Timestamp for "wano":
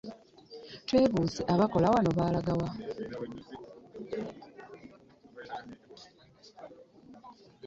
1.93-2.09